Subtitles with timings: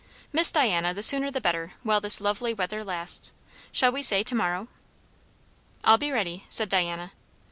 [0.33, 3.33] Miss Diana, the sooner the better, while this lovely weather lasts.
[3.71, 4.67] Shall we say to morrow?"
[5.83, 7.11] "I'll be ready," said Diana.